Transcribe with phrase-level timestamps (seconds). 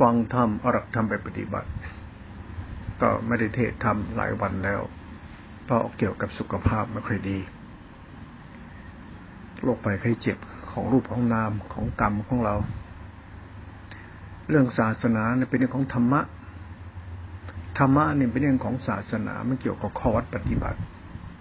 [0.06, 1.70] ังธรรมอรักธรรมไปปฏิบัติ
[3.00, 4.80] ก็ไม่ได้เทศธรรมหลายวันแล้ว
[5.64, 7.38] เพราะเกี่ยวกับสุขภาพไม่ค่อยดี
[9.62, 10.38] โรคไปไข้เจ็บ
[10.70, 12.56] ของรูปของนามของกรรมของเรา
[14.48, 16.20] เรื่องศาสนาเนี่ยเป็นเรื่องของธรรมะ
[17.78, 20.78] ธรรมะเนี่ยเป็นเรื่องของศาสนาไม่เกี่ยวกับข้อวัดปฏิบัติ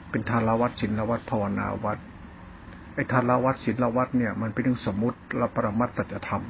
[0.09, 1.97] เป็นทานวัดศีลวัดภาวนาวัด
[2.93, 6.43] ไอ้ทานวัดศีลวัดเนี่ยมันเป็นเรื่องสมมติละประมัตสัจธรรม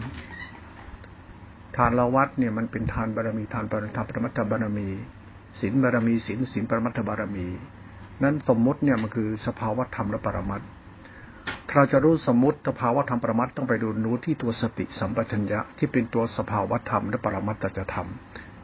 [1.75, 4.87] ทานละวัดเนี่ยมันเป็นทานบารมีทานปรมัตถปรมัตถบารมี
[5.59, 7.47] ศีลบารมีศีลศีลปรมัตถบารมี
[8.23, 10.61] นั้นสมมุติเนี่ยมันคือสภาวธรรมและปรมัต
[11.75, 18.07] เราจะรู้สมมติสภาวธรรมปรมัตต้องไปดูรู้ที่ตัวสติสัมปชัญญะที่เป็นตัวสภาวธรรมและปรมัตจะธรรม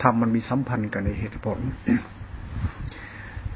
[0.03, 1.59] ธรรมมันมีสัมพันธ์กันในเหตุผล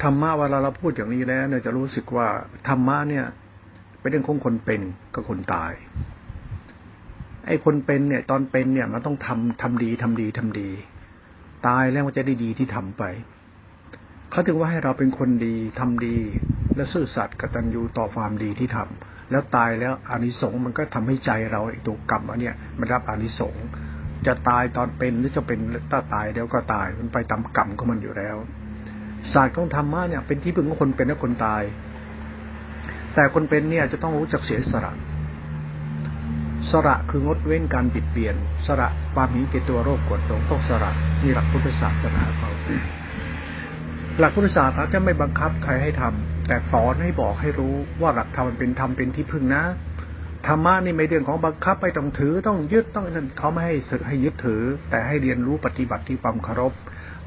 [0.02, 2.28] ธรรมะเวลาเราพูดอย่างนี้แล้วเนี่ยจะรู้สึกว่า
[2.68, 3.26] ธรรมะเนี่ย
[4.00, 4.82] เป็นเรื่องของคนเป็น
[5.14, 5.72] กับคนตาย
[7.48, 10.70] ไอ้คนเป็นเนี่ย ตอนเป็นเนี่ยมันต้องทำทำดีทำดีทำดี
[11.68, 13.04] ตายแล้วมันจะได้ดีที่ทำไป
[14.32, 16.18] เขาถึงว่าให้เราเป็นคนดีทำดี
[16.76, 23.66] และซื่อสัตย์กตัญญูต่อความดีที่ทำแล้วตายแล้วอานิสงส์มันก็ทำให้ใจเราไอ้ตัวกรรมอันเนี้ยมันรับอานิสงส์
[24.28, 25.60] จะตายตอนเป็นหรือจะเป็น
[25.92, 28.38] ถ้าตายเดี๋ยวก็ตายมันไปตามกรรมของมันอยู่แล้ว
[29.34, 31.64] ศาสตร์ของธรรมะเนี่ยเป็นที่พึ่งของคนเป็นและคนตาย
[33.16, 34.94] แต่คนเป็นเนี่ยจะต้องรู้จักเสียสละ
[36.72, 42.52] สระคืองดเว้นการปิดเปลี่ยน สระความหิวเกตัวโรคกดลงต้องสระนี่หลักพุทธศาสนาเขา
[44.20, 49.64] หลักพุทธศาสนาจะไม่บังคับใครให้ทำแต่สอนให้บอกให้รู้ว่าหลักธรรมเป็นธรรมเป็นที่พึ่งนะ
[50.48, 56.74] ธรรมะนี่ไม่เรื่องของบังคับไปต้องถือต้องยึดต้องนั่นเขาไม่ให้สึกให้ยึดถือ แต่ให้เรียนรู้ปฏิบัติที่ความเคารพ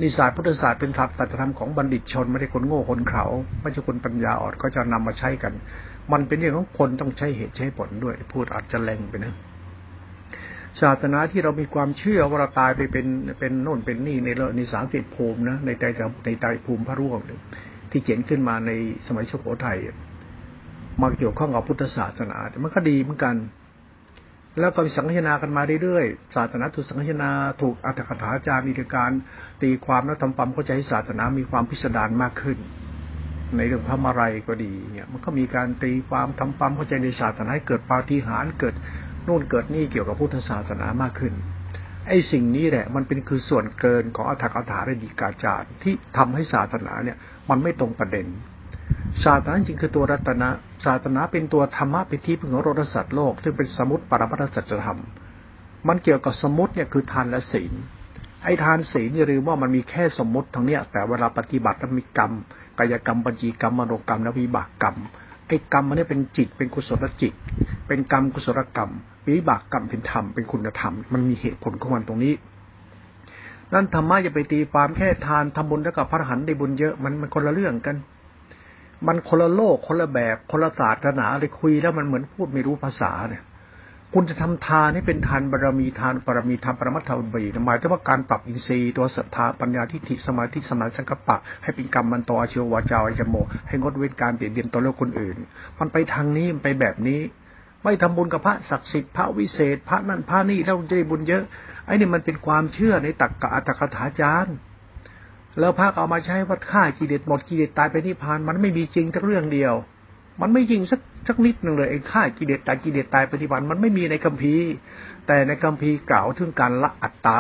[0.02, 3.24] นิสัยพุทธศาสตร์เป็นหลักตัธรรมของบัณฑิตชนไม่ได้คนโง่คนเขา
[3.62, 5.52] ไม่ใช่คนปัญญาอ่อนก็จะนำมาใช้กัน
[6.12, 9.34] มันเป็นเรื่องของคนต้องใช้เหตุใช้ผลด้วย พูดอาจจะแรงไปนะ
[10.81, 13.07] ศาสนาที่เรามีความเชื่อว่าเราตายไปเป็น
[13.41, 15.84] เป็นโน่นเป็นนี่ในในสามสิบภูมินะในใจ
[16.25, 17.20] ในใจภูมิพระร่วง
[17.91, 18.70] ที่เขียนขึ้นมาใน
[19.07, 19.79] สมัยสุโขทัย
[21.01, 23.36] มาเกี่ยวข้องกับพุทธศาสนามันก็ดีเหมือนกัน
[24.58, 27.30] แล้วก็มีสังฆนากันมาเรื่อยๆศาสนาถูกสังฆนา
[27.63, 29.11] ถูกอัตถกถาจารย์มีการ
[29.63, 32.58] ตีความและทำความเข้าใจศาสนามีความพิสดารมากขึ้น
[33.56, 38.74] ในเรื่องพระมารัยก็ดีเนี่ย มันก็มีการตีความทำความเข้าใจในศาสนาให้เกิดปาฏิหาริย์เกิด
[39.27, 41.34] นู่นเกิดนี่เกี่ยวกับพุทธศาสนามากขึ้น
[42.08, 47.16] ไอ้สิ่งนี้แหละ มันเป็นคือส่วนเกินของอัตถกถาและดีกาจารย์ที่ทำให้ศาสนาเนี่ย
[47.50, 48.27] มันไม่ตรงประเด็น
[49.24, 50.48] ศาสนาจริงคือตัวรัตนะ
[50.86, 55.00] ศาสนาเป็นตัวธรรมะเป็นที่พึ่งของโรดสัตว์โลกซึ่งเป็นสมุติปรมัตสัจธรรม
[55.88, 57.72] มันเกี่ยวกับสมุติเนี่ยคือทานและศีล
[58.44, 62.32] ไอ้ทานศีลอย่าลืมว่ามันมีแค่สมมติทั้งเนี้ยแต่เวลาปฏิบัติมันมีกรรม
[62.79, 64.97] กายกรรมปัญจีกรรมมโนกรรมและวิบากกรรม
[65.47, 67.33] ไอ้กรรมมันนี่เป็นจิตเป็นกุศลจิต
[67.86, 68.91] เป็นกรรมกุศลกรรม
[69.27, 72.35] วิบากกรรมเป็นธรรมเป็นคุณธรรม มันมีเหตุผลของมันตรงนี้
[73.73, 77.97] นั่นธรรมะจะไปตีความแค่ทานทำบุญแล้วกับพระหันได้บุญเยอะมันมันคนละเรื่องกัน
[79.07, 83.42] มันคนละโลกคนละแบบคนละศาสนาเลยคุยแล้วมันเหมือนพูดไม่รู้ภาษาเนี่ย
[84.15, 93.35] คุณจะทำทานให้เป็นทานบารมีทานบารมีทานปรมัตถบีหมายถึงว่าการปรับอินทรีย์ตัวศรัทธาปัญญาทิฏฐิสมาธิสมาสังกปะ ให้เป็นกรรมมันต่อเชียววาจาอจโม
[93.69, 95.37] ให้งดเว้นการเบียดเบียนตัวและคนอื่น
[95.79, 97.21] มันไปทางนี้มันไปแบบนี้
[97.85, 101.42] ไม่ทำบุญกับพระศักดิ์สิทธิ์พระวิเศษ พระนั่นพระนี่แล้วจะได้บุญเยอะ
[101.87, 104.57] ไอ้นี่มันเป็นความเชื่อในตักกะอัตถกถาจารย์
[105.59, 109.75] แล้วพระเอามาใช้วัดฆ่ากิเลสหมดกิเลสตายไปนิพพานมันไม่มีจริงทั้งเรื่องเดียว
[110.40, 114.68] มันไม่จริงสักสักนิดหนึ่งเลยไอ้ฆ่ากิเลสตายกิเลสตายปนิพพานมันไม่มีในคัมภีร์
[115.27, 117.39] แต่ในคัมภีร์กล่าวถึงการละอัตตา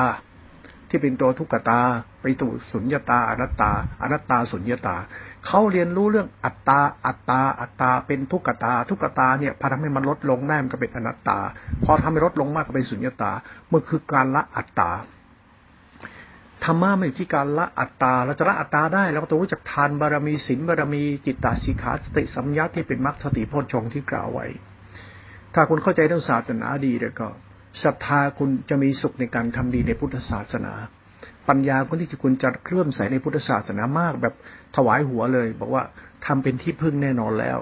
[0.88, 1.80] ที่เป็นตัวทุกขตา
[2.22, 3.70] ไปตู่สุญญตาอนัตตา
[4.02, 4.96] อนัตตาสุญญตา
[5.46, 11.38] เขาเรียนรู้เรื่องอัตตา อัตตา อัตตา เป็นทุกขตา ทุกขตาเนี่ยพอทำให้มันลดลงแน่มันก็เป็นอนัตตา
[11.84, 13.32] พอทำให้ลดลงมากก็เป็นสุญญตา
[13.70, 14.90] มื่อคือการละอัตตา
[16.64, 24.46] ธรรมะไม่ที่การละอัตตา เราจะละอัตตาได้เราก็ต้องรู้จักทานบารมีศีลบารมีจิตตาสิขาสติสัมยาที่เป็นมรรคสติโพชฌงที่กล่าวไว้
[25.54, 27.28] ถ้าคุณเข้าใจเรื่องศาสนาดีแล้วก็
[27.82, 30.72] ศรัทธาคุณจะมีสุขในการทำดีในพุทธศาสนา
[31.48, 34.34] ปัญญาคนที่คุณจะเคลื่อนใส่ในพุทธศาสนามากแบบ
[34.76, 35.84] ถวายหัวเลย บอกว่า
[36.26, 37.58] ทำเป็นที่พึ่งแน่นอนแล้ว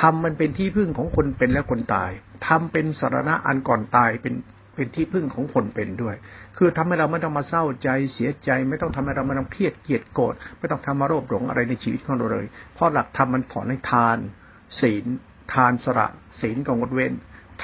[0.00, 2.10] ทำมันเป็นที่พึ่งของคนเป็นและคนตาย
[2.46, 4.34] ทำเป็นสารณะอันก่อนตายเป็น
[4.78, 6.14] เป็นที่พึ่งของคนเป็นด้วย
[6.56, 14.18] คือทำให้เราไม่ต้องมาเศร้าใจเสียใจ ไม่ต้องทำให้เราไม่ต้องเครียดเกลียดโกรธไม่ต้องทำมาโรคหลงอะไรในชีวิตของเราเลย เพราะหลักธรรมมันสอนให้ทาน
[14.80, 15.04] ศีล
[15.54, 16.06] ทานสระ
[16.40, 17.12] ศีลกงดเว้น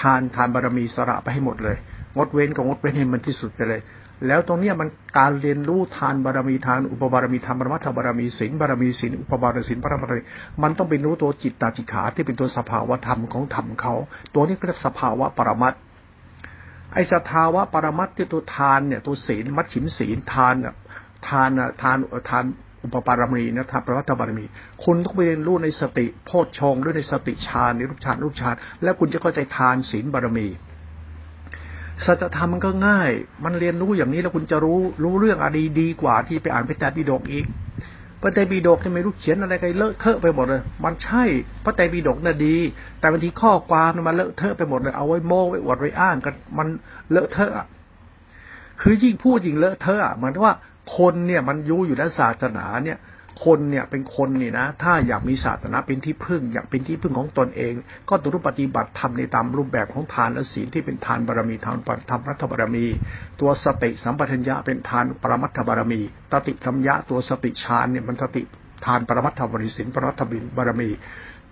[0.01, 1.77] ทานทานบารมีสระไปให้หมดเลย
[2.17, 3.83] งดเว้นก็งดเว้นให้มันที่สุดไปเลย
[4.27, 4.89] แล้วตรงนี้มัน
[5.19, 10.23] การเรียนรู้ทานบารมีทานอุปบารมีทานบารมัตถบารมีศีลบารมีศีลอุปบารมีศีลพระบารมี
[10.63, 13.95] มันต้องเป็นรู้ตัวจิตตาจิขาที่เป็นตัวสภาวะธรรมของธรรมเขา
[14.35, 15.75] ตัวนี้ก็เรียกสภาวะปรมัต
[16.95, 20.75] ไอ้สภาวะปรมัตที่ตัวทานเนี่ยตัวศีลมัดฉิมศีลทานอะ
[21.29, 21.99] ทานอะทาน
[22.31, 22.45] ทาน
[22.85, 24.45] อุปปารมีนะทานปรัตบารมี
[24.85, 30.49] คุณต้องไปเรียนรู้ในสติโพชฌงด้วยในสติฌานในรูปฌานรูปฌานแล้วคุณจะเข้าใจทานศีลบารมี
[32.05, 33.11] สัจธรรมมันก็ง่าย
[33.45, 37.47] มันเรียนรู้อย่างนี้แล้วคุณจะรู้รู้เรื่องอะไรดีกว่าที่ไปอ่านพระไตรปิฎกอีก
[38.25, 41.25] พระไตรปิฎกที่ไม่รู้เขียนอะไรกันเลอะเทอะไปหมดเลย มันใช่
[41.65, 42.57] พระไตรปิฎกน่ะดี
[43.01, 46.69] แต่บางทีข้อความมันเลอะเทอะไปหมดเลย เอาไว้โม้ไว้อวดไว้อ้างกัน มัน
[47.11, 47.67] เลอะเทอะ
[48.81, 50.55] คือยิ่งพูดยิ่งเลอะเทอะเหมือนว่า
[50.97, 52.99] คนเนี่ยมันรู้อยู่แล้วศาสนาเนี่ย
[53.45, 57.73] คนเนี่ยเป็นคนนี่นะ ถ้าอยากมีศาสนาเป็นที่พึ่ง อยากเป็นที่พึ่งของตนเอง
[58.09, 61.77] ก็ต้องปฏิบัติธรรมในตามรูปแบบของทานและศีลที่เป็นทานบารมีทาน
[62.11, 62.87] ธรรมรัฐบารมี
[63.41, 66.01] ตัวสติสัมปทัญญะเป็นทานปรมัตถบารมี
[66.33, 68.43] ตติธรรมยะตัวสติฌานเนี่ยมันสติ
[68.87, 70.23] ทานปรมัตถบริสินปรมัตถ
[70.57, 70.91] บารมี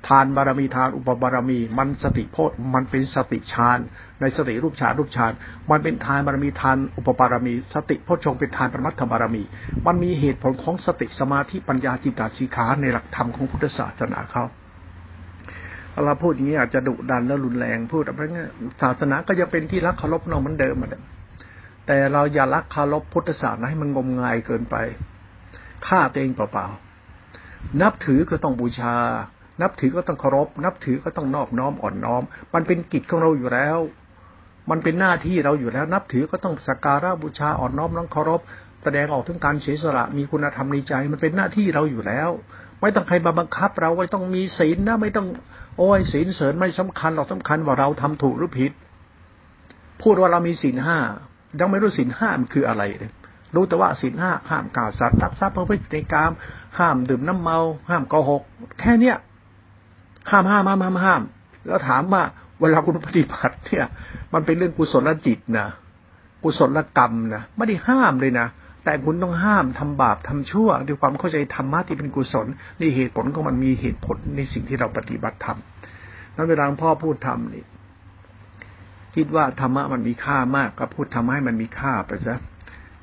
[0.08, 3.78] ทานบารมีทานอุปบารมี มันสติโพธมันเป็นสติฌาน
[4.20, 5.32] ในสติรูปฌานรูปฌาน
[5.70, 9.42] มันเป็นทานบารมีทานอุปบารมี สติโพชงเป็นทานปรมัตถบารมี
[9.86, 14.44] มันมีเหตุผลของสติสมาธิปัญญาจิตตสีขาในหลักธรรมของพุทธศาสนาเขา
[16.04, 18.50] เราพูดอย่างนี้อาจจะดุดันและรุนแรงพูดอะไรเงี้ย
[18.82, 20.96] ศาสนาก็ยังเป็นที่รักเคารพนองเหมือนเดิมมือน
[21.86, 24.76] แต่เราอย่ารักเคารพพุทธศาสนาให้มันงมงายเกินไป
[25.86, 28.94] ฆ่าตัวเองเปล่าๆนับถือก็ต้องบูชา
[29.60, 32.22] นับถือก็ต้องเคารพ นับถือก็ต้องนอบน้อมอ่อนน้อม
[32.54, 33.78] มันเป็นกิจของเราอยู่แล้ว
[34.70, 38.40] มันเป็นหน้าที่เราอยู่แล้ว นับถือก็ต้องสักการะบูชาอ่อนน้อมน้องเคารพ
[38.82, 42.30] แสดงออกถึงการเสียสละมีคุณธรรมในใจ มันเป็นหน้าที่เราอยู่แล้ว
[42.80, 45.26] ไม่ต้องใครมาบังคับ เราไม่ต้องมีศีลนะไม่ต้อง
[45.78, 48.72] โอ้ยศีลเสริญไม่สำคัญหรอกสาคัญว่าเราทำถูกหรือผิด
[50.02, 50.98] พูดว่าเรามีศีลห้า
[51.60, 53.10] ยังไม่รู้ศีลห้ามันคืออะไรเลย
[53.54, 56.32] รู้แต่ว่าศีลห้าห้ามกาวสัตว์รักทรัพย์พระพฤติในกาม
[56.78, 57.58] ห้ามดื่มน้ำเมา
[57.90, 58.42] ห้ามโกหก
[58.80, 59.16] แค่เนี้ย
[60.30, 61.22] ห้ามห้ามห้ามห้ามห้าม
[61.66, 62.22] แล้วถามว่า
[62.60, 63.86] เวลาคุณปฏิบัติเนี่ย
[64.32, 65.68] มันเป็นเรื่องกุศลจิตนะ
[66.42, 68.46] กุศลกรรมนะไม่ได้ห้ามเลยนะ
[68.84, 72.46] แต่คุณต้องห้ามทำบาปทำชั่วด้วยความเข้าใจธรรมะที่เป็นกุศล
[72.80, 77.64] นี่เหตุผลของมันมีเหตุผลในสิ่งที่เราปฏิบัติทำนั้นเวลาพ่อพูดทำนี่
[79.14, 82.38] คิดว่าธรรมะมันมีค่ามากก็พูดทำให้มันมีค่าไปซะ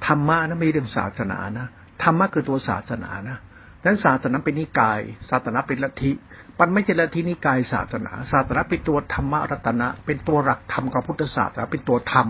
[0.05, 1.67] ธรรมะนะไม่เรื่องศาสนานะ
[2.03, 3.37] ธรรมะคือตัวศาสนานะ
[3.81, 4.99] ดังนั้นศาสนาเป็นนิกาย
[5.29, 6.11] ศาสนาเป็นลัทธิ
[6.59, 12.27] มันไม่ใช่ลัทธินิกายศาสนา ศาสนาเป็นตัวธรรมรัตนะ เป็นตัวหลักธรรมของพุทธศาสนาเป็นตัวธรรม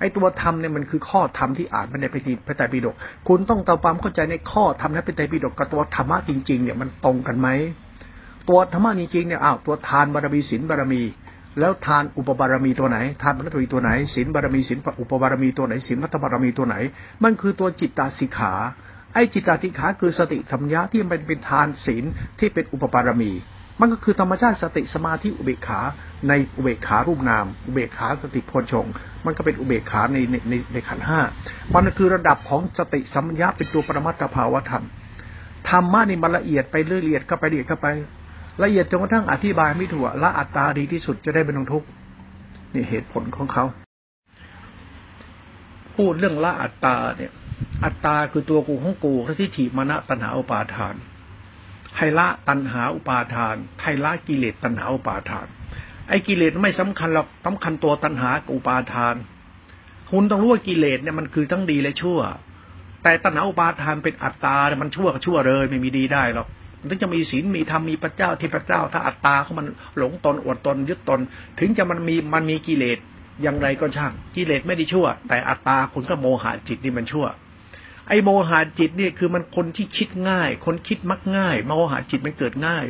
[0.00, 2.06] ไอ้ตัวธรรมเนี่ยมันคือข้อธรรมที่อ่านมาใน
[2.46, 2.94] พระไตรปิฎก
[3.28, 7.48] คุณต้องเตาความเข้าใจในข้อธรรมในพระไตรปิฎกกับตัวธรรมะจริงๆเนี่ยมันตรงกันไหม
[8.48, 11.02] ตัวธรรมะจริงๆเนี่ยอ้าวตัวทานบารมีศีลบารมี
[11.60, 16.76] แล้วทานอุปบารมีตัวไหน ทานบารมีตัวไหนศีลบารมีศีลอุปบารมีตัวไหนศีลมัตตบารมีตัวไหน
[17.24, 18.52] มันคือตัวจิตตาสิกขา
[19.14, 22.04] ไอ้จิตติขาคือสติธรรมยะที่มันเป็นทานศีล
[22.38, 23.32] ที่เป็นอุปปารมี
[23.80, 25.80] มันก็คือธรรมชาติสติสมาธิอุเบกขา
[26.28, 28.86] ในอุเบกขารูปนาม อุเบกขาสติโพชง
[29.24, 31.20] มันก็เป็นอุเบกขาในในในขันห้า
[31.74, 34.84] มันคือระดับของสติสัมยาเป็นตัวปรมัตถภาวธรรม
[35.68, 37.86] ธรรมะนี่มันละเอียดไปเรื่อยละเอียดเข้าไปละเอียดเข้าไป
[38.62, 41.86] ละเอียดจนกระทั่งอธิบายไม่ถูกละอัตตาดีที่สุดจะได้เป็นองทุกข์
[42.74, 43.64] นี่เหตุผลของเขา
[45.96, 47.32] พูดเรื่องละอัตตาเนี่ย
[47.84, 50.94] อัตตาคือตัวกูของกูทิฏฐิมณะตัณหาอุปาทาน
[51.96, 55.46] ให้ละตัณหาอุปาทานให้ละกิเลสตัณหาอุปาทาน
[56.08, 59.14] ไอ้กิเลสไม่สำคัญหรอกสาคัญตัวตัณหาอุปาทาน
[60.10, 62.20] คุณต้องรู้ว่ากิเลสเนี่ยมันคือทั้งดีและชั่ว
[63.02, 66.48] แต่ตัณหาอุปาทานเป็นอัตตาเนี่ยมันชั่วก็ชั่วเลยไม่มีดีได้หรอก
[66.80, 69.66] มันถึงจะมีศีลมีธรรมมีพระเจ้าที่พระเจ้า ถ้าอัตตาเขามัน
[69.98, 71.20] หลงตนอวดตนยึดตน
[71.58, 72.98] ถึงจะมันมีมันมีกิเลส
[73.42, 77.26] อย่างไรก็ช่าง กิเลสไม่ได้ชั่ว แต่อัตตาคุณก็โมหะจิตนี่มันชั่ว
[78.08, 82.86] ไอโมหะจิตเนี่ยคือมันคนที่คิดง่าย คนคิดมักง่าย โมหะจิตมันเกิดง่าย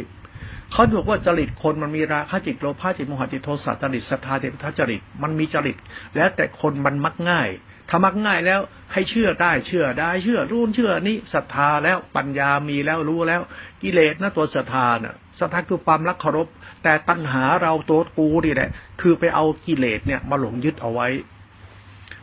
[0.73, 5.77] เขาบอกว่าจริตคนมันมีราคะจิตโลภะจิตโมหะจิตโทสะจริตศรัทธาเทวทัจริตมันมีจริต
[6.17, 7.49] แล้วแต่คนมันมักง่าย
[7.91, 8.61] ถ้ามักง่ายแล้ว
[8.93, 13.41] ให้เชื่อได้เชื่อได้เชื่อรู้เชื่อนี้ศรัทธาแล้วปัญญามีแล้วรู้แล้ว
[13.83, 16.49] กิเลสนะตัวศรัทธาน่ะศรัทธาคือความรักเคารพ
[16.83, 21.09] แต่ตัณหาเราตัวกูนี่แหละ คือไปเอากิเลสเนี่ยมาหลงยึดเอาไว้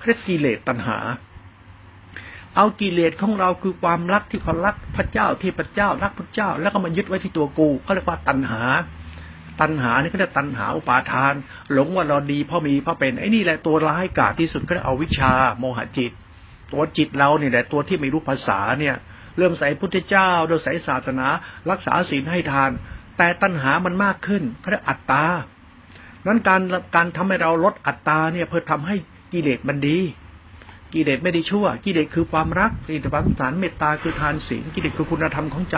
[0.04, 0.98] เรียกกิเลสตัณหา
[2.56, 8.62] เอากิเลสของเราคือความรักที่เขารักพระเจ้าที่พระเจ้ารักพระเจ้า แล้วก็มายึดไว้ที่ตัวกูเขาเรียกว่าตัณหา
[9.62, 11.34] ตัณหานี่เขาเรียกตัณหาอุปาทาน
[11.72, 16.12] หลงว่าเราดีพราะมีพราะเป็นไอ้นี่แหละตัวร้ายกาจที่สุดก็เอาวิชาโมหจิต
[16.74, 18.96] ตัวจิตเราเนี่ยแหละตัวที่ไม่รู้ภาษาเนี่ย
[19.38, 21.28] เริ่มใส่พุทธเจ้าโดยใส่ศาสนา
[21.70, 22.72] รักษาศีลให้ทาน
[23.18, 25.26] แต่ตัณหามันมากขึ้นเขาเรียกอัตตา
[26.26, 26.62] นั้นการ
[26.96, 28.96] การทำให้เราลดอัตตาเนี่ยเพื่อทำให้
[29.34, 29.98] กิเลสมันดี
[30.94, 35.78] กิเลสไม่ได้ชั่ว กิเลสคือความรักกิเลสความสารเมตตาคือทานศีลกิเลสคือคุณธรรมของใจ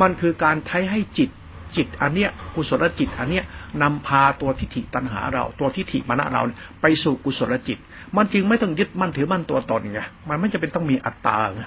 [0.00, 1.30] มันคือการใช้ให้จิต
[1.76, 3.44] จิตอันเนี้ยกุศลจิตอันเนี้ย
[3.82, 6.42] นำพาตัวทิฏฐิตัณหาเรา ตัวทิฏฐิมณะเรา
[6.80, 7.78] ไปสู่กุศลจิต
[8.16, 11.62] มันจึงไม่ต้องยึดมั่นถือมั่นตัวตนไงมันไม่จะเป็นต้องมีอัตตาไง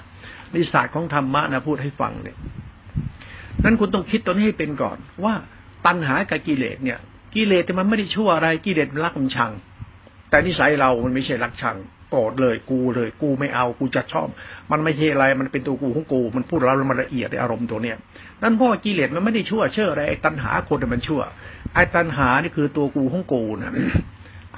[0.54, 2.36] นิสัยของธรรมะนะพูดให้ฟังเนี่ย
[3.64, 5.34] นั้นคุณต้องคิดตัวนี้ให้เป็นก่อนว่า
[5.86, 6.98] ตัณหากับกิเลสเนี่ย
[7.34, 9.50] กิเลสแต่มันไม่ได้ชั่วอะไรกิเลสมันรักมันชัง
[10.30, 11.76] แต่นิสัยเรามันไม่ใช่รักชัง
[12.10, 14.28] โกรธเลยกูเลย กูไม่เอากูจะชอบ
[14.72, 17.96] มันไม่ใช่อะไรมันเป็นตัวกูของกูมันพูดแล้วมันละเอียดในอารมณ์ตัวเนี้ย
[18.42, 21.20] นั่นเพราะกิเลสมันไม่ได้ชั่วเชื่ออะไรไอ้ตัณหาคนมันชั่ว
[21.74, 23.72] ไอ้ตัณหานี่คือตัวกูของกูนะ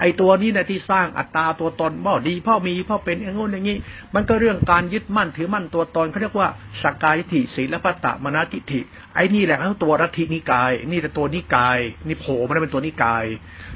[0.01, 3.77] ไอ้ตัวนี้นะที่สร้างอัตตาตัวตนบ่ดีพ่อมีพ่อเป็นอย่างงู้นอย่างนี้
[4.15, 6.49] มันก็เรื่องการยึดมั่นถือมั่นตัวตนเขาเรียกว่า
[6.83, 8.81] สกายทิฏฐิศีลปัตตมนาทิฏฐิ
[9.15, 13.25] ไอ้นี่แหละตัวรัตินิกาย นี่แต่ตัวนิกาย นี่โผล่มันเป็นตัวนิกาย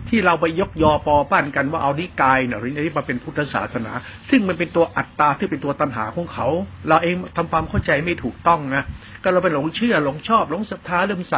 [0.09, 3.93] ที่เราไปยกยอปอปั้นกันว่าเอานิกายเนี่ยหรือนี่มาเป็นพุทธศาสนา
[4.31, 6.47] ซึ่งมันเป็นตัวอัตตาที่เป็นตัวตัณหาของเขา
[6.89, 8.83] เราเองทำความเข้าใจไม่ถูกต้องนะ
[9.23, 11.35] ก็เราไปหลงเชื่อหลงชอบหลงศรัทธาเริ่มใส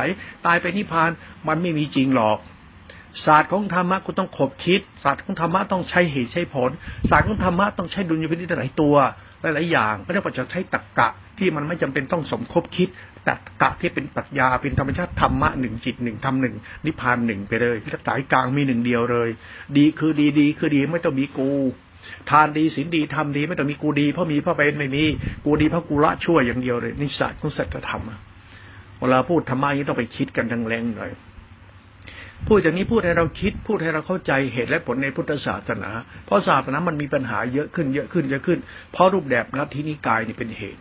[0.47, 1.11] ตายไปนิพพาน
[1.49, 2.38] มันไม่มีจริงหรอก
[3.25, 6.71] ศาสตร์ของธรรมะคุณต้องขบคิด ศาสตร์ของธรรมะต้องใช้เหตุใช้ผล
[7.11, 8.94] ศาสตร์ของธรรมะต้องใช้ดุลยพินิจหลายตัว
[9.40, 12.88] หลายๆอย่างก็เรียกว่าจะใช้ตรกกะที่มันไม่จำเป็นต้องสมคบคิด
[13.28, 16.54] ตรกกะที่เป็นปรัชญาเป็นธรรมชาติธรรมะหนึ่งจิตหนึ่งธรรมหนึ่ง
[16.87, 19.28] นิพพานหนึ่งไปเลยที่สายกลางมีหนึ่งเดียวเลย
[19.76, 21.50] ดีคือดีดีคือดีไม่ต้องมีกู
[22.30, 25.04] ทานดีศีลดีทำดีไม่ต้องมีกูดีเพราะมีเพราะเป็นไม่มี
[25.44, 28.02] กูดีเพราะกูละชั่วอย่างเดียวเลยนิสัยของสัจธรรม
[28.99, 31.12] เวลาพูดธรรมะนี้ต้องไปคิดกันแรงๆหน่อย
[32.49, 35.91] พูดอย่างนี้พูดให้เราคิดพูดให้เราเข้าใจเหตุและผลในพุทธศาสนา
[36.26, 38.59] เพราะศาสนามันมีปัญหาเยอะขึ้นเยอะขึ้นเยอะขึ้น
[38.93, 40.81] เพราะรูปแบบลัทธินิกายนี่เป็นเหตุ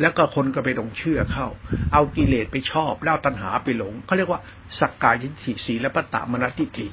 [0.00, 1.46] แล้วก็คนก็ไปหลงเชื่อเข้า
[1.92, 4.40] เอากิเลสไปชอบเล่าตัณหาไปหลงเขาเรียกว่า
[4.80, 6.86] สักกายทิฏฐิสีและปตะมนทิฏฐิ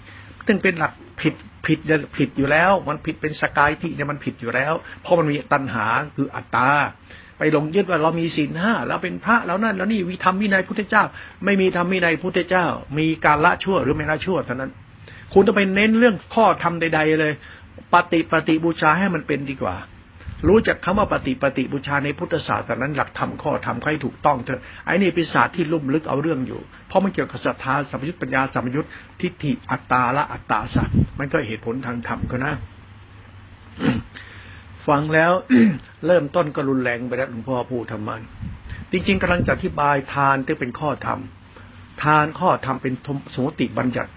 [0.48, 1.34] ซึ่งเป็นหลักผิด
[1.66, 1.80] ผิด
[2.18, 5.86] ผิดอยู่แล้ว มันผิดเป็นสกายที่เนี่ยมันผิดอยู่แล้ว เพราะมันมีตัณหา
[6.16, 6.70] คืออัตตา
[7.38, 11.04] ไปหลงยึดว่าเรามีศีลห้าเราเป็นพระแล้วนั่นแล้วนี่วิธรรมวินัยพุทธเจ้า
[11.46, 12.66] ไม่มีธรรมวินัยพุทธเจ้า
[12.98, 14.72] มีการละชั่วหรือไม่ละชั่วเท่านั้น
[15.34, 17.34] คุณต้องไปเน้นเรื่องข้อธรรมใด ๆ เลย
[17.94, 19.76] ปฏิปฏิบูชาให้มันเป็นดีกว่า
[20.48, 28.86] รู้จักคำว่าปฏิปฏิบูชาในพุทธศาสนานั้นหลักธรรมข้อธรรมใครถูกต้องเถอะไอ้นี่เป็นศาสตร์ที่ลุ่มลึกเอาเรื่องอยู่ เพราะมันเกี่ยวกับศรัทธาสัมยุตปัญญาสัมยุต
[29.22, 30.90] ทิฏฐิอัตตาละอัตตาสัต
[31.20, 32.54] มันก็เหตุผลทางธรรมก็นะ
[34.88, 35.32] ฟังแล้ว
[36.06, 38.12] เริ่มต้นก็รุนแรงไปแล้วหลวงพ่อพูดทำไม
[38.92, 41.20] จริงๆกำลังจะอธิบายทานที่เป็นข้อธรรม
[42.04, 42.94] ทานข้อธรรมเป็น
[43.34, 44.12] สมมติบัญญัติ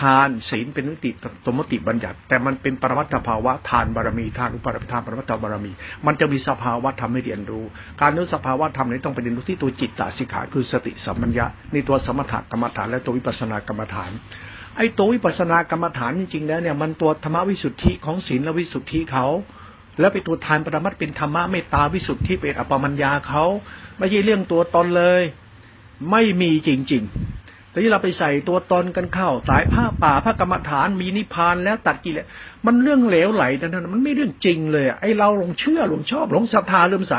[0.00, 1.10] ทานศีลเป็นนิติ
[1.46, 5.72] สมมติบัญญัติ แต่มันเป็นปรมัตถภาวะทานบารมีทานอุปาทานปรมัตถบารมี
[6.06, 7.64] มันจะมีสภาวะธรรมให้เรียนรู้
[8.00, 14.10] การรู้สภาวะธรรมนี้ต้องไปเรียนรู้ที่ตัวจิตตสิกขาคือสติสัมปัญญะนี่ตัวสมถกรรมฐานและตัววิปัสสนากรรมฐาน
[14.76, 19.26] ไอ้ตัววิปัสสนากรรมฐานจริงๆแล้วเนี่ยมันตัวธรรมวิสุทธิของศีลและวิสุทธิเขา
[20.00, 23.44] แล้วไปตัวทานปรมัตเป็นธรรมะเมตตาวิสุทธิเป็นอปมัญญาเขา
[23.98, 25.22] ไม่ใช่เรื่องตัวตนเลย
[26.10, 32.26] ไม่มีจริงๆแต่ที่เราไปใส่ตัวตนกันเข้า สายผ้าป่าผ้ากรรมฐานมีนิพพานแล้วตัดกิเลส
[32.66, 37.14] มันเรื่องเหลวไหลแต่นั้นมันไม่เรื่องจริงเลยไอ้เราหลงเชื่อหลงชอบหลงศรัทธาเริ่มใส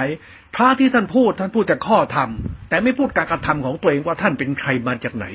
[0.55, 2.29] พระที่ท่านพูดท่านพูดแต่ข้อธรรม
[2.69, 5.25] แต่ไม่พูดการกระทำของตัวเองว่าท่านเป็นใครมาจากไหน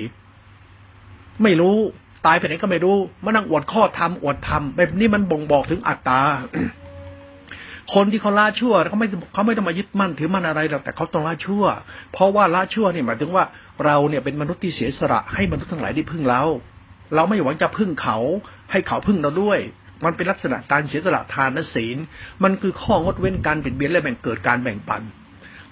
[1.43, 1.77] ไม่รู้
[2.27, 6.21] ตายไปไหนก็ไม่รู้มานั่งอวดข้อธรรมอวดธรรมแบบนี้มันบ่งบอกถึงอัตตา
[7.95, 11.65] คนที่เขาละชั่วเขาไม่เขาไม่ต้องมายึดมั่นถือมั่นอะไรหรอกแต่เขาต้องละชั่ว
[12.13, 13.45] เพราะว่าละชั่วเนี่ยหมายถึงว่า
[13.85, 16.43] เราเนี่ยเป็นมนุษย์ที่เสียสละให้มนุษย์ทั้งหลายได้พึ่งเรา
[17.15, 18.17] เราไม่หวังจะพึ่งเขา
[18.73, 19.59] ให้เขาพึ่งเราด้วย
[20.05, 21.97] มันเป็นลักษณะการเสียสละทานและศีล
[22.43, 25.03] มันคือข้องดเว้นการเปลี่ยนเบียนและแบ่งเกิดการแบ่งปัน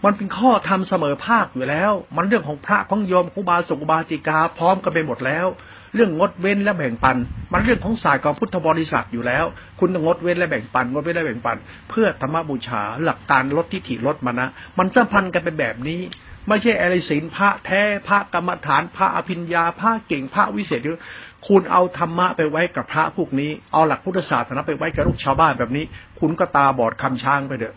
[0.05, 5.47] มันเป็นข้อทำเสมอภาคอยู่แล้ว มันเรื่องของพระของโยมครูบาสงฆ์บาจิกาพร้อมกันไปหมดแล้ว
[5.95, 7.17] เรื่องงดเว้นและแบ่งปัน
[7.53, 9.45] มันเรื่องของศาสตร์ของพุทธบริษัทอยู่แล้ว
[9.79, 11.57] คุณต้องงดเว้นและแบ่งปันงดเว้นและแบ่งปัน
[11.91, 16.01] เพื่อธรรมบูชาหลักการลดทิฏฐิลดมานะ มันสัมพันธ์กันเป็นแบบนี้
[16.49, 21.01] ไม่ใช่อะไรศีลพระแท้พระกรรมฐานพระอภิญญาพระเก่งพระวิเศษเยอะ
[21.49, 25.85] คุณเอาธรรมะไปไว้กับพระพวกนี้เอาหลักพุทธศาสนาไปไว้กับลูกชาวบ้านแบบนี้
[26.21, 27.77] คุณก็ตาบอดคำช้างไปเถอะ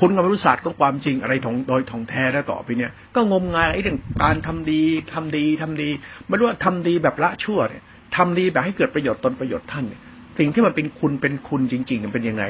[0.00, 5.88] คุณก็ไม่รู้ศาสตร์ของความจริงอะไรทองโดยทองแท้แล้วต่อไปเนี่ย ก็งมงายไอ้เรื่องการทำดีทำดีทำดี
[6.26, 7.82] ไม่รู้ว่าทำดีแบบละชั่วเนี่ย
[8.16, 10.00] ทำดีแบบให้เกิดประโยชน์ตนประโยชน์ท่านเนี่ย
[10.38, 12.44] สิ่งที่มันเป็นคุณเป็นคุณจริงๆเป็นยังไง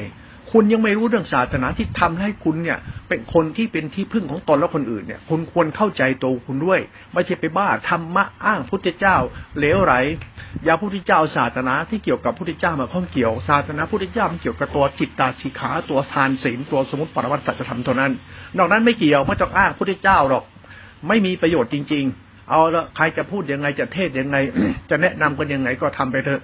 [0.51, 2.79] คุณยังไม่รู้เรื่องศาสนาที่ทำให้คุณเนี่ย
[3.09, 6.79] เป็นคนที่เป็นที่พึ่งของตนและคนอื่นเนี่ย คุณควรเข้าใจตัวคุณด้วย
[7.13, 9.17] ไม่ใช่ไปบ้าธรรมะอ้างพุทธเจ้า
[9.59, 9.93] เลวไหล
[10.63, 18.11] อย่าพุทธเจ้าศาสนาที่เกี่ยวกับพุทธเจ้ามาข้องเกี่ยวศาสนาพุทธเจ้ามันเกี่ยวกับตัวจิตตาสีขาตัวทานศีลตัวสมุติปรวัติสัจธรรมเท่านั้น
[18.57, 20.43] นอกนั้นไม่เกี่ยวไม่ต้องอ้างพุทธเจ้าหรอก
[21.07, 24.37] ไม่มีประโยชน์จริง ๆ เอาละใครจะพูดยังไงจะเทศยังไง
[24.89, 26.41] จะแนะนำกันยังไงก็ทำไปเถอะ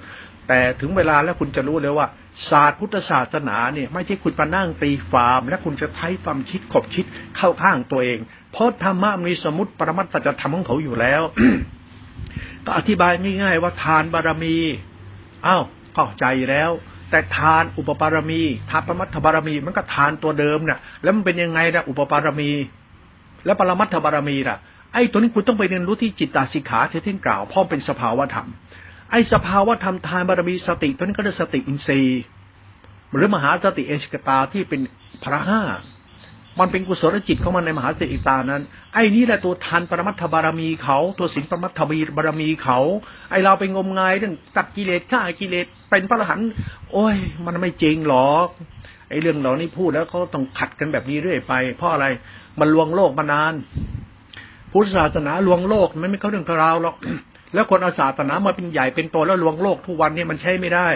[0.48, 2.08] แต่ถึงเวลาแล้วคุณจะรู้เลยว่า
[2.50, 7.06] ศาสตร์พุทธศาสนาเนี่ยไม่ใช่คุณมานั่งตีฟาร์ม และคุณจะใช้ความคิดขบคิด
[7.38, 8.20] เข้าข้างตัวเอง
[8.52, 11.22] เพราะธรรมะมีสมุติปรมัตถจะทำของเขาอยู่แล้ว
[12.66, 13.14] ก็อธิบาย
[13.44, 14.56] ง่าย ๆ ว่าทานบารมี
[15.46, 15.64] อ้าว
[15.94, 16.72] เข้าใจแล้ว
[17.12, 22.52] แต่ทานอุปปารมีทานปรมัตถบารมี มันก็ทานตัวเดิมเนี่ยแล้วมันเป็นยังไงนะอุปปารมี
[23.46, 24.58] และปรมัตถบารมีล่ะ
[24.94, 28.48] ไอ้ตัวนี้คุณต้องไปเรียนรู้ที่จิตตาสิกขาที่ท่านกล่าวเพราะเป็นสภาวธรรม
[29.12, 32.22] ไอ้สภาวธรรมทานบารมีสติตัวนี้ก็เรียกสติอินทรีย์
[33.14, 34.82] หรือมหาสติเอชกตาที่เป็น
[35.24, 35.62] พระห้า
[36.60, 38.62] มันเป็นกุศลจิตของมันในมหาสติตานั้น
[38.94, 41.80] ไอ้นี่แหละตัวทานปรมัตถบารมีเขาตัวศีลปรมัตถ
[42.18, 42.80] บารมีเขา
[43.32, 46.50] ไอ้เราไปงมงายเรื่องตัดกิเลสฆ่ากิเลสเป็นพระอรหันต์
[46.92, 48.48] โอ้ย มันไม่จริงหรอก
[49.10, 52.06] ไอ้เรื่องเหล่านี้พูดแล้วเขาต้องขัดกันแบบนี้เรื่อยไป เพราะอะไร
[52.60, 53.54] มันลวงโลกมานาน
[54.72, 56.96] พุทธศาสนาลวงโลกไม่ไม่เข้าเรื่องกราหรอก
[57.54, 60.90] แล้วคนอาศาสนามาเป็นใหญ่เป็นโตแล้วลวงโลกทุกวันนี้มันใช้ไม่ได้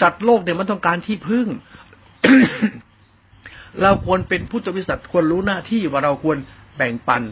[0.00, 1.46] สัตว์โลกเนี่ยมันต้องการที่พึ่ง
[3.82, 6.38] เราควรเป็นพุทธวิสัชควรรู้หน้าที่ว่าเราควร
[6.76, 7.22] แบ่งปัน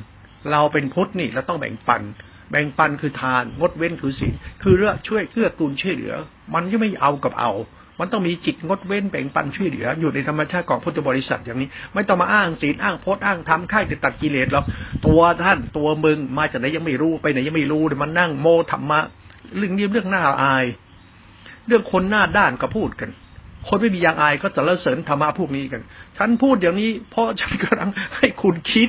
[0.52, 2.02] เราเป็นพุทธนี่เราต้องแบ่งปัน
[2.50, 6.14] แบ่งปันคือทานงดเว้นคือศีลคือเรื่องช่วยเกื้อกูลช่วยเหลือ
[6.54, 7.52] มันก็ไม่เอากับเอา
[8.00, 14.64] มันต้องมีจิตงดเว้นแบ่งปันช่วยเหลือ อยู่ในธรรมชาติของพุทธบริษัทอย่างนี้ ไม่ต้องมาอ้างศีลอ้างโพจน์อ้างทำค่ายจะตัดกิเลสหรอก
[15.06, 19.00] ตัวท่านตัวมึงมาจากไหนยังไม่รู้ไปไหนยังไม่รู้เดี๋ยวมันนั่งโมธรรมะ
[19.56, 20.64] เรื่องนี้เรื่องหน้าอาย
[21.66, 23.11] เรื่องคนหน้าด้านก็พูดกัน
[23.68, 25.82] คนไม่มียางอายก็จะลิเสริญธรรมะพวกนี้กัน
[26.16, 28.88] ฉันพูดอย่างนี้ เพราะฉันกำลังให้คุณคิด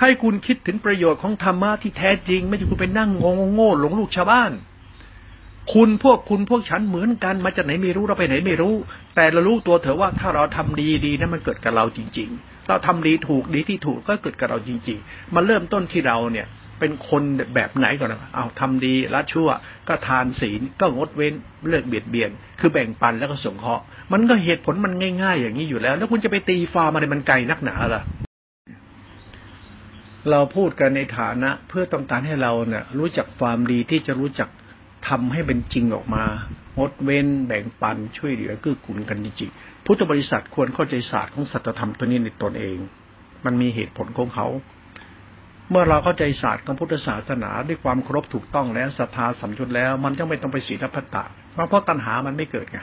[0.00, 4.50] ให้คุณคิดถึงประโยชน์ของธรรมะที่แท้จริง ไม่ใช่คุณไปนั่งงงโง่หลงลูกชาวบ้าน
[5.74, 8.74] คุณพวกคุณพวกฉันเหมือนกันมาจากไหนไม่รู้เราไปไหนไม่รู้
[9.16, 16.46] แต่เรารู้ตัวเถอะว่าถ้าเราทำดีดีนะมันเกิดกับเราจริง ๆ เราทำดีถูกดีที่ถูกก็เกิดกับเราจริง ๆ มันเริ่มต้นที่เราเนี่ย
[16.78, 17.22] เป็นคน
[17.54, 19.48] แบบไหนก่อนนะเอาทำดีละชั่ว
[19.88, 21.34] ก็ทานศีลก็งดเว้น
[21.68, 23.82] เลิกเบียดเบียน คือแบ่งปันแล้วก็สงเคราะห์
[24.12, 28.02] มันก็เหตุผลมันง่าย ๆ อย่างนี้อยู่แล้ว แล้วคุณจะไปตีฟาร์มอะไรมันไกลนักหนาล่ะ
[30.30, 34.48] เราพูดกันในฐานะเพื่อต้องการให้เราเนี่ยรู้จักความดีที่จะรู้จัก
[35.08, 36.24] ทำให้เป็นจริงออกมา
[36.78, 42.78] งดเว้นแบ่งปันช่วยเหลือกื้อกูลกันจริงๆพุทธบริษัทควรเข้าใจศาสตร์ของสัจธรรมตัวนี้ในตนเอง
[43.44, 44.46] มันมีเหตุผลของเขา
[45.70, 52.78] เมื่อเราเข้าใจศาสตร์ของพุทธศาสนาด้วยความครบถูกต้องแล้วศรัทธาสัมชุดแล้ว มันจะไม่ต้องไปศีลพัตตะเพราะตัณหามันไม่เกิดไง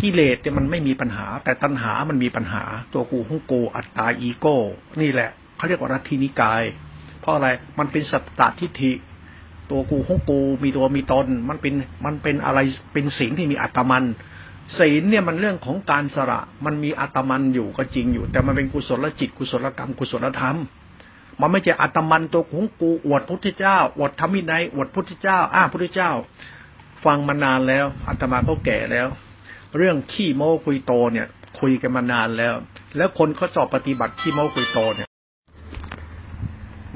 [0.00, 2.62] กิเลสเนี่ยมันไม่มีปัญหา แต่ตัณหามันมีปัญหา
[2.94, 4.56] ตัวกูของโกอัตตาอีโก้
[5.00, 6.62] นี่แหละเขาเรียกว่ารัตินิกาย
[7.20, 8.92] เพราะอะไรมันเป็นสัตตทิฏฐิ
[9.72, 12.58] ตัวกูของกูมีตัวมีตน มันเป็นมันเป็นอะไร
[12.92, 14.04] เป็นสิ่งที่มีอัตมัน
[14.78, 20.58] ศีลเนี่ยมันเรื่องของการสละมันมีอัตมันอยู่ก็จริงอยู่ แต่มันเป็นกุศลจิตกุศลกรรมกุศลธรรม
[21.40, 26.10] มันไม่ใช่อัตมันตัวของกูอวดพุทธเจ้าอวดธรรมินัยอวดพุทธเจ้า อ้าพุทธเจ้า
[27.04, 29.08] ฟังมานานแล้วอัตมาเขาแก่แล้ว
[29.76, 31.26] เรื่องขี้โม้คุยโตเนี่ย
[31.60, 32.54] คุยกันมานานแล้ว
[32.96, 35.08] แล้วคนเขาสอบปฏิบัติขี้โม้คุยโตเนี่ย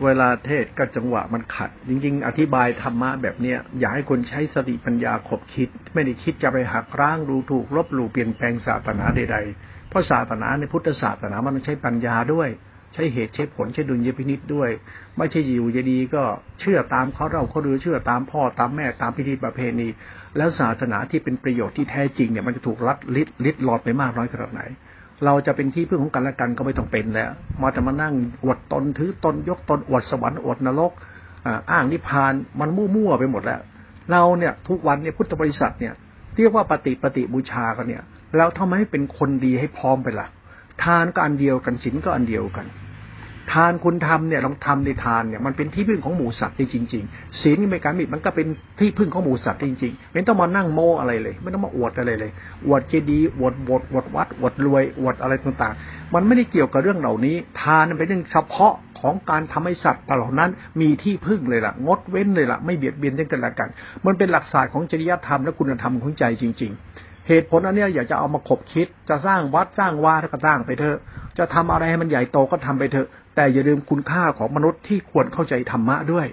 [0.05, 12.49] เวลาเทศก็จังหวะมันขัด จริง ๆ อธิบายธรรมะแบบเนี้ยอยากให้คนใช้สติปัญญาขบคิด ไม่ได้คิดจะไปหักร้างดูถูกลบหลู่เปลี่ยนแปลงศาสนาใดๆ เพราะศาสนาในพุทธศาสนามันต้องใช้ปัญญาด้วย
[12.95, 14.71] ใช้เหตุใช้ผลใช้ดุลยพินิษด้วย
[15.17, 16.25] ไม่ใช่อยู่จะดีก็
[16.61, 19.89] เชื่อตามเขาเราเขาดูเชื่อตามพ่อตามแม่ตามพิธีประเพณี
[20.37, 24.63] แล้วศาสนาที่เป็นประโยชน์ที่แท้จริงเนี่ยมันจะถูกรัดลิดลิดหลอดไปมากน้อยขนาดไหน
[25.25, 27.31] เราจะเป็นที่พึ่งของกันและกันก็ไม่ต้องเป็นแล้ว
[27.63, 30.93] มาแต่มานั่งอวดตนถือตนยกตนอวดสวรรค์อวดนรก
[31.71, 33.61] อ้างนิพพานมันมั่วๆไปหมดแล้ว
[34.11, 35.95] เราเนี่ยทุกวันเนี่ยพุทธบริษัทเนี่ย
[36.37, 38.03] เรียกว่าปฏิปฏิบูชากันเนี่ย
[38.37, 40.29] แล้วทำไมให้เป็นคนดีให้พร้อมไปละ่ะ
[40.83, 42.67] ทานก็อันเดียวกันศีลก็อันเดียวกัน
[43.53, 46.63] ทานคุณทำเนี่ยลองทำในทานเนี่ยมันเป็นที่พึ่งของหมูสัตว์จ
[46.95, 48.47] ริงๆศีลในการมิดมันก็เป็น
[48.79, 52.31] ที่พึ่งของหมูสัตว์จริงๆไม่ต้องมานั่งโมอะไรเลย ไม่ต้องมาอวดอะไรเลย
[52.67, 63.69] อวดเจดีย์อวดบทอวดวัดอวดรวยอวดอะไรต่างๆ มันไม่ได้เกี่ยวกับเรื่องเหล่านี้ ทานเป็นเรื่องเฉพาะของการทำให้สัตว์เหล่านั้นมีที่พึ่งเลยล่ะ งดเว้นเลยล่ะ ไม่เบียดเบียนกันและกัน
[64.07, 66.81] มันเป็นหลักศาสตร์ของจริยธรรมและคุณธรรมของใจจริง ๆ
[67.29, 70.99] เหตุผลอันนี้อยากจะเอามาขบคิด จะสร้างวัดสร้างวาก็สร้างไปเถอะ
[71.39, 76.27] จะทำอะไรให้มันใหญ่โตก็ทำไปเถอะ แต่อย่าลืมคุณค่าของมนุษย์ที่ควรเข้าใจธรรมะด้วย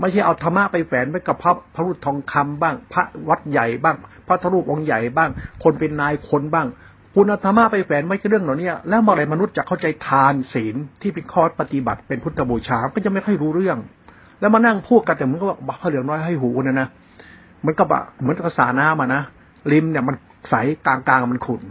[0.00, 5.30] ไม่ใช่เอาธรรมะไปแฝงไว้กับพระพระรูปทองคำบ้าง พระวัดใหญ่บ้าง พระทรูปองค์ใหญ่บ้าง
[5.62, 6.66] คนเป็นนายคนบ้าง
[7.14, 13.78] คุณธรรมะไปแฝงไว้กับเรื่องเหล่านี้แล้วเมื่อไรมนุษย์จะเข้าใจทานศีลที่เป็นข้อปฏิบัติเป็นพุทธบูชาก็จะไม่ค่อยรู้เรื่อง
[14.40, 16.88] แล้วมานั่งพูดกันแต่เหมือนกับบักพระเหลืองน้อยให้หูนะนะ
[17.64, 19.22] มันก็บะเหมือนกระสาน้ำอะนะ
[19.72, 20.16] ริมเนี่ยมัน
[20.50, 20.54] ใส
[20.86, 21.62] กลางๆมันขุ่น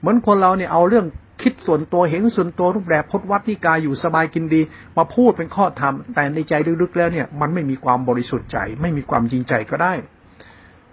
[0.00, 1.06] เหมือนคนเราเนี่ยเอาเรื่อง
[1.42, 4.60] คิดส่วนตัวเห็นส่วนตัวรูปแบบพจนวัดที่กายอยู่สบายกินดี
[4.96, 9.92] มาพูดเป็นข้อธรรมแต่ในใจลึกๆแล้วเนี่ย มันไม่มีความบริสุทธิ์ใจ ไม่มีความจริงใจก็ได้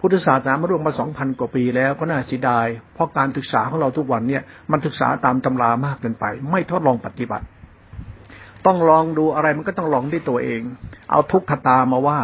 [0.06, 7.44] พุทธศาสนามาร่วมมาสองพันกว่าปีแล้วก็น่าเสียดาย เพราะการศึกษาของเราทุกวันเนี่ยมันศึกษาตามตำรามากเกินไป ไม่ทดลองปฏิบัติ
[8.66, 10.60] ต้องลองดูอะไรมันก็ต้องลองด้วยตัวเอง
[11.10, 12.18] เอาทุกขตามาว่า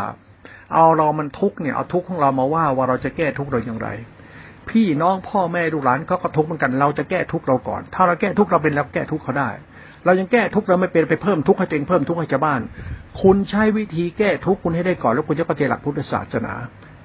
[0.74, 3.88] เอาเรามันทุกเนี่ยเอาทุกของเรามาว่าว่าเราจะแก้ทุกเราอย่างไร
[4.68, 9.50] พี่น้องพ่อแม่ดูหลานเขาก็ทุกข์เหมือนกัน เราจะแก้ทุกข์เราก่อน ถ้าเราแก้ทุกข์เราเป็นแล้วแก้ทุกข์เขาได้
[10.04, 12.60] เรายังแก้ทุกข์เราไม่เป็นไปเพิ่มทุกข์ให้ตัวเองเพิ่มทุกข์ให้ชาวบ้าน
[13.22, 16.54] คุณใช้วิธีแก้ทุกข์คุณให้ได้ก่อน แล้วคุณจะปฏิบัติพุทธศาสนา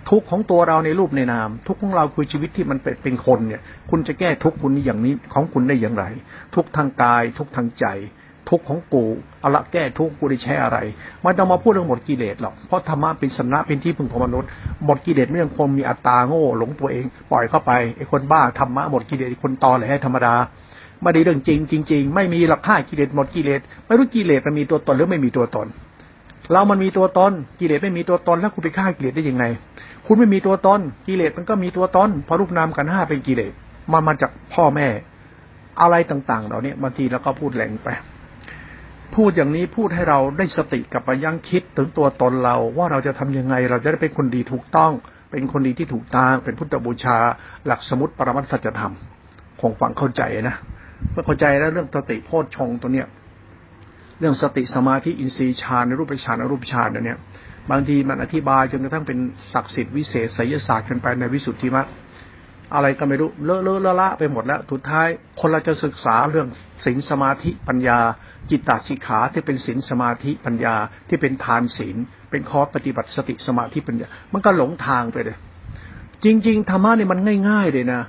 [0.10, 6.06] ทุกข์ของตัวเราในรูปในนาม ทุกข์ของเราคือชีวิตที่มันเป็นเป็นคนเนี่ย คุณจะแก้ทุกข์คุณอย่างนี้ของคุณได้อย่างไร
[6.56, 7.86] ทุกข์ทางกาย ทุกข์ทางใจ
[8.50, 9.06] ทุกของกู
[9.40, 10.78] เอาละแก้ทุกกูได้ใช้อะไร
[11.22, 14.50] ไม่ต้องมาพูดเรื่องหมดกิเลสหรอกเพราะธรรมะเป็นสนะเป็นที่พึ่งของมนุษย์
[14.86, 20.34] หมดกิเลสไม่ต้องคนมีอัตตาโง่หลงตัวเอง ปล่อยเข้าไปไอ้คนบ้าธรรมะหมดกิเลสคนตอแหลธรรมดา
[21.02, 25.68] ไม่ได้เรื่องจริงจริง ๆ ไม่มีหลักฆ่ากิเลสหมดกิเลสไม่รู้กิเลสมันมีตัวตนหรือไม่มีตัวตน
[26.52, 29.46] เรามันมีตัวตนกิเลสไม่มีตัวตนแล้วคุณไปฆ่ากิเลสได้ยังไง
[30.06, 33.54] คุณไม่มีตัวตนกิเลสมันก็มีตัวตนพอรูปนามกันห้าเป็นกิเลส
[33.92, 34.88] มามาจากพ่อแม่
[35.82, 37.90] อะไรต่างๆเราเนี่ยบางทีเราก็พูดแหลงไป
[39.16, 44.92] พูดอย่างนี้พูดให้เราได้สติกับมายังคิดถึงตัวตนเรา ว่าเราจะทำยังไง เราจะได้เป็นคนดีถูกต้อง
[45.32, 47.18] เป็นคนดีที่ถูกตางเป็นพุทธบูชา
[47.66, 48.94] หลักสมุติปรมัตสัจธรรม
[49.62, 50.56] คงฟังเข้าใจนะ
[51.12, 53.08] เมื่อเข้าใจแล้วเรื่องสติโพชฌงตัวเนี้ย
[54.20, 57.20] เรื่องสติสมาธิอินทรีย์ฌานในรูปฌานอรูปฌานเนี่ย
[57.72, 59.20] บางทีมันอธิบายจนกระทั่งเป็น
[59.54, 61.88] ศักดิ์สิทธิ์วิเศษไสยศาสตร์กันไปในวิสุทธิมรรค
[62.76, 65.08] อะไรก็ไม่รู้เลอะเลอะละละไปหมดแล้วสุดท้าย
[65.40, 66.48] คนเราจะศึกษาเรื่อง
[66.86, 68.00] ศีลสมาธิปัญญา
[68.50, 70.76] จิตตสิกขาที่เป็นศีลสมาธิปัญญา
[71.10, 71.96] ที่เป็นทานศีล
[72.30, 75.38] เป็นคอร์สปฏิบัติสติสมาธิปัญญา มันก็หลงทางไปเลย
[76.24, 78.02] จริง ๆธรรมะเนี่ยมันง่าย ๆ เลยนะ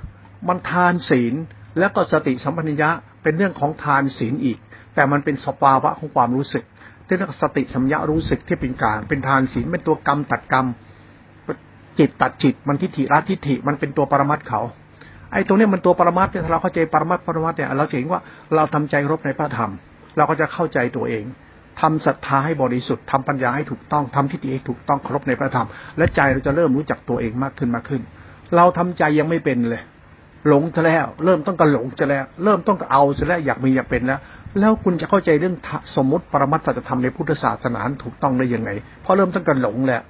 [0.48, 1.34] มันทานศีล
[1.78, 2.90] แล้วก็สติสัมปัญญะ
[3.22, 4.58] เป็นเรื่องของทานศีลอีก
[4.94, 6.64] แต่มันเป็นสภาวะของความรู้สึก
[7.06, 10.66] ที่เรียกสติสัมยารู้สึกที่เป็นกลางเป็นทานศีลเป็นตัวกรรมตัดกรรม
[11.98, 14.60] จิตตัดจิตมันทิฏฐิรัทิฏฐิมันเป็นตัวปรมัตเขา
[15.32, 18.20] ไอ้ตรงนี้มันตัวปรมัตเนี่ยเราเข้าใจปรมัตปรมัตเนี่ยเราเห็นว่า
[18.54, 19.70] เราทำใจรบในพระธรรม
[20.16, 21.24] เราก็จะเข้าใจตัวเอง
[21.80, 25.66] ทำศรัทธาให้บริสุทธิ์ทำปัญญาให้ถูกต้องทำทิฏฐิให้ถูกต้องครบในพระธรรม
[25.98, 28.02] และใจเราจะเริ่มรู้จักตัวเองมากขึ้นมากขึ้น
[28.56, 29.82] เราทำใจยังไม่เป็นเลย
[30.48, 34.20] หลงจะแล้ว เริ่มต้องกระหลงจะแล้ว เริ่มต้องเอาจะแล้วอยากมีอยากเป็นแล้ว
[34.60, 35.54] แล้วคุณจะเข้าใจเรื่อง
[35.96, 38.70] สมมติปรมัตถธรรมในพุทธศาสนาถูกต้องได้ยังไง
[39.02, 40.02] เพราะเริ่มตั้งกันหลงแหละ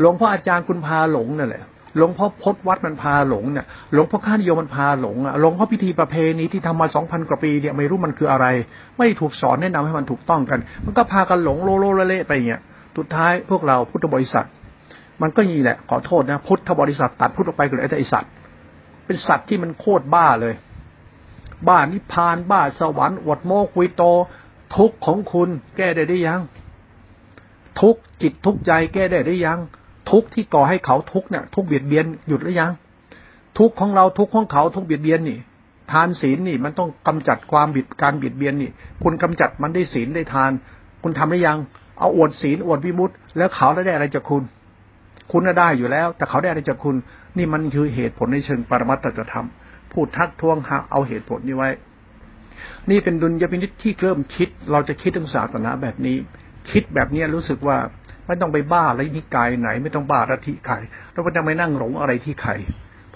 [0.00, 1.64] หลวงพ่ออาจารย์คุณพาหลงนั่นแหละ
[1.96, 8.46] หลวงพ่อพจนวัดมันพาหลงเนี่ยหลวงพ่อข้านิยมมันพาหลงอะหลวงพ่อพิธีประเพณีที่ทำมาสองพันกว่าปีเนี่ยไม่รู้มันคืออะไร
[8.98, 12.60] ไม่ถูกสอนแนะนำให้มันถูกต้องกัน มันก็พากันหลงโลโลเละไปเนี่ย
[12.96, 14.46] สุดท้ายพวกเราพุทธบริษัท
[15.22, 18.32] มันก็ยีแหละขอโทษนะพุทธบริษัทตัดพุทธออกไปคือไอ้สัตว์
[19.06, 20.54] เป็นสัตว์ที่มันโคตรบ้าเลย
[21.68, 24.02] บ้านิพานบ้าสวรรค์อวดโมกุยโต
[24.76, 26.40] ทุกของคุณ แก้ได้ได้ยัง
[27.80, 29.58] ทุกจิตทุกใจแก้ได้ได้ยัง
[30.10, 32.72] ทุกที่ก่อให้เขาทุกเนี่ย ทุกเบียดเบียนหยุดหรือยัง
[33.58, 35.38] ทุกของเราทุกของเขาทุกเบียดเบียนนี่
[35.92, 38.70] ทานศีลนี่มันต้องกำจัดความบิดการเบียดเบียนนี่
[39.02, 40.50] คุณกำจัดมันได้ศีลได้ทาน
[41.02, 41.58] คุณทำได้ยัง
[41.98, 44.42] เอาอวดศีลอวดวิมุตต์แล้วเขาได้อะไรจากคุณ
[45.32, 46.96] คุณน่ะได้อยู่แล้ว แต่เขาได้อะไรจากคุณ
[47.36, 49.46] นี่มันคือเหตุผลในเชิงปรมัตถธรรม
[49.92, 51.70] พูดทักท้วงหาเอาเหตุผลนี้ไว้
[52.90, 56.16] นี่เป็นดุลยพินิจที่เริ่มคิด เราจะคิดถึงศาสนาแบบนี้
[56.70, 57.76] คิดแบบนี้รู้สึกว่า
[58.26, 60.74] ไม่ต้องไปบ้าอะไรนิกายไหน ไม่ต้องบ้าลัทธิใคร
[61.12, 62.52] เราไม่ต้องไปนั่งหลงอะไรที่ใคร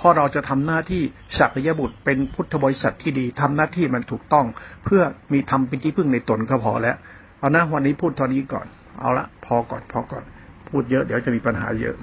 [0.01, 1.03] พราะเราจะทำหน้าที่
[1.39, 4.47] ศักยบุตรเป็นพุทธบริษัทที่ดีทำหน้าที่มันถูกต้อง
[4.85, 6.97] เพื่อมีทำเป็นที่พึ่งในตนก็พอแล้ว
[7.39, 8.67] เอานะวันนี้พูดเท่านี้ก่อน
[9.01, 10.25] เอาละพอก่อนพอก่อน
[10.69, 11.95] พูดเยอะเดี๋ยวจะมีปัญหาเยอะ